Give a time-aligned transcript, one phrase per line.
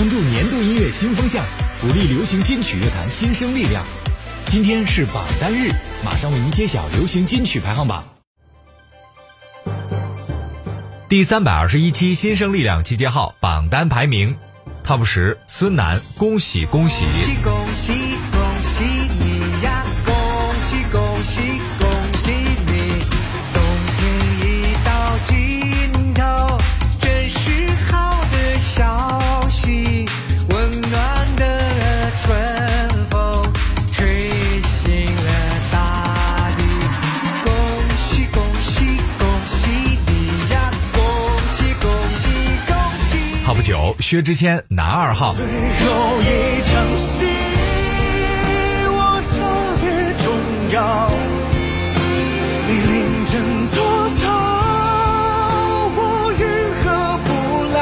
[0.00, 1.44] 关注年度音乐新风向，
[1.78, 3.84] 鼓励流行金曲乐坛新生力量。
[4.46, 5.70] 今天是榜单日，
[6.02, 8.02] 马上为您揭晓流行金曲排行榜。
[11.06, 14.34] 第三百二十一期新生力量集结号榜单排名
[14.86, 17.04] ，Top 十，孙楠，恭喜恭喜！
[17.44, 17.92] 恭喜
[18.32, 18.99] 恭喜
[44.00, 45.34] 薛之谦，男二号。
[45.34, 47.24] 最后一场戏，
[48.88, 49.32] 我特
[49.80, 49.90] 别
[50.24, 50.26] 重
[50.72, 51.10] 要。
[52.66, 53.32] 你临阵
[53.68, 53.76] 脱
[54.20, 54.22] 逃，
[55.96, 56.00] 我
[56.38, 56.42] 愈
[56.82, 56.84] 合
[57.24, 57.28] 不
[57.72, 57.76] 了。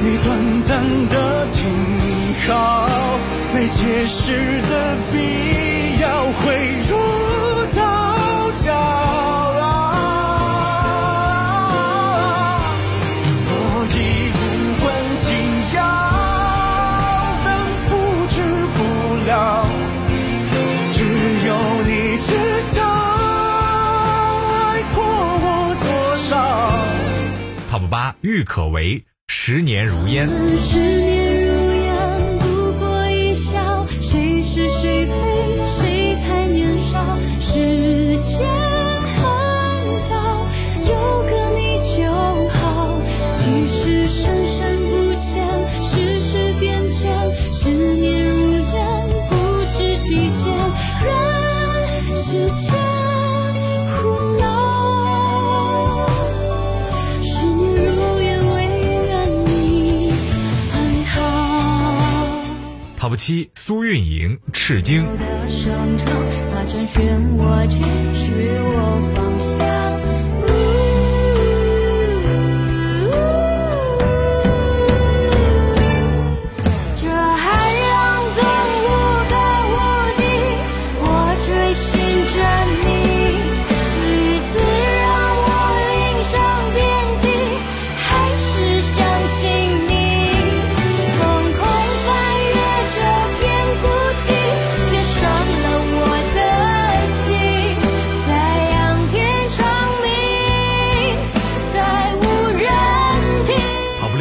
[0.00, 0.26] 你短
[0.62, 0.70] 暂
[1.08, 1.14] 的
[1.52, 1.56] 停
[2.46, 2.52] 靠，
[3.52, 4.72] 没解释的
[5.12, 5.16] 必
[28.22, 31.11] 郁可唯，十年如烟。
[63.12, 65.06] Top 七，苏运莹，赤精。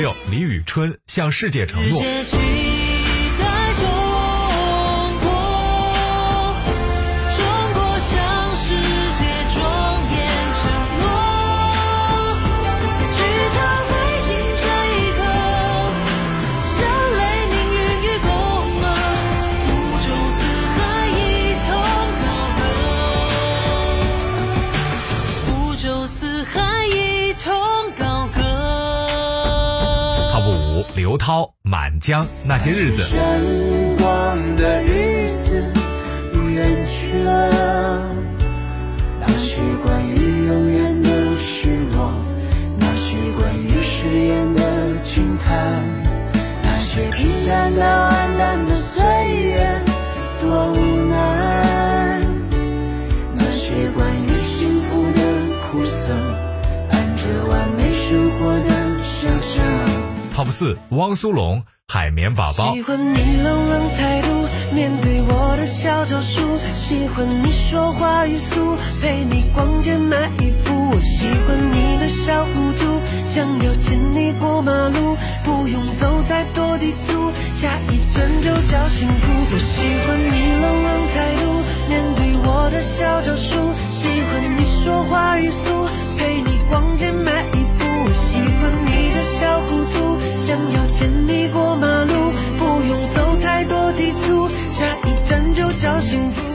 [0.01, 2.01] 六，李宇春，向世界承诺。
[31.01, 33.01] 刘涛，满江，那些日子。
[33.05, 35.63] 晨光的日子
[36.53, 38.05] 远去了，
[39.19, 42.13] 那些关于永远的失落，
[42.77, 45.83] 那些关于誓言的轻叹，
[46.61, 49.03] 那些平淡到黯淡的岁
[49.41, 49.83] 月，
[50.39, 50.75] 多
[60.41, 62.81] Top 四，汪苏泷，海绵宝宝喜。
[62.81, 64.27] 欢你冷冷态度，
[64.73, 66.57] 面对我的小招数。
[66.75, 70.89] 喜欢你说话语速，陪你逛街买衣服。
[70.89, 72.99] 我喜欢你的小糊涂，
[73.29, 79.31] 想要牵你过马路，不用走再多地图，下一站就叫幸福。
[79.53, 82.19] 我喜欢你冷冷态度，面对
[82.49, 83.71] 我的小招数。
[83.93, 85.85] 喜欢你说话语速，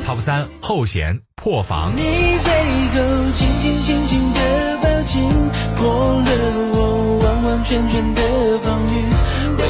[0.05, 1.93] Top 三，后弦，破防。
[1.95, 2.53] 你最
[2.95, 4.41] 后轻轻轻轻的
[4.83, 5.23] 抱紧，
[5.77, 6.31] 破了
[6.75, 8.23] 我完完全全的
[8.59, 8.93] 防御，
[9.57, 9.63] 回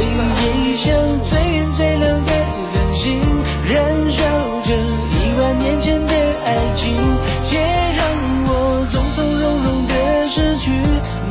[0.64, 0.94] 忆像
[1.28, 2.32] 最远最冷的
[2.72, 3.20] 恒星，
[3.68, 4.24] 燃烧
[4.64, 6.12] 着一万年前的
[6.46, 6.96] 爱情，
[7.44, 8.00] 且让
[8.46, 8.50] 我
[8.90, 10.70] 从从容容的失去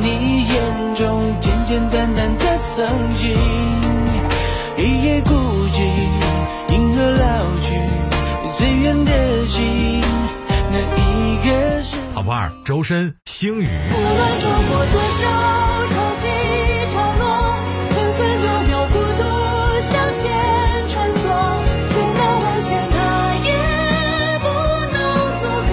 [0.00, 2.44] 你眼中简简单单的
[2.74, 3.15] 曾经，
[12.16, 13.66] top 二周深星宇。
[13.66, 15.20] 无论走过多少
[15.90, 16.24] 潮起
[16.88, 17.22] 潮落
[17.90, 19.20] 分分秒秒孤独
[19.82, 20.24] 向前
[20.88, 21.14] 穿梭
[21.90, 22.96] 千难万险它
[23.44, 23.48] 也
[24.40, 24.46] 不
[24.94, 24.96] 能
[25.40, 25.72] 阻隔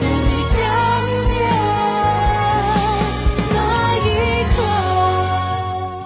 [0.00, 0.54] 与你相
[1.28, 1.34] 见
[3.52, 3.56] 那
[3.98, 4.08] 一
[4.56, 4.58] 刻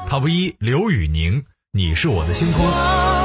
[0.09, 3.20] top 一刘宇宁你是我的星空。